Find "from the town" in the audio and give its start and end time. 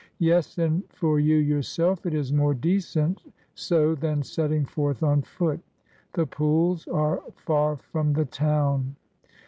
7.77-8.95